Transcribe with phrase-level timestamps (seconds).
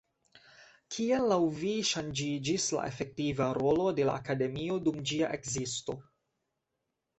[0.95, 6.01] Kiel laŭ vi ŝanĝiĝis la efektiva rolo de la Akademio dum ĝia ekzisto?